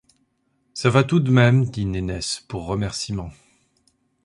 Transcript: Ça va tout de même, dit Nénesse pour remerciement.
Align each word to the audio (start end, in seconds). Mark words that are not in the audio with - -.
Ça 0.73 0.89
va 0.89 1.03
tout 1.03 1.19
de 1.19 1.29
même, 1.29 1.65
dit 1.65 1.85
Nénesse 1.85 2.43
pour 2.47 2.65
remerciement. 2.65 3.29